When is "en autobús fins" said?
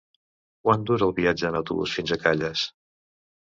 1.53-2.17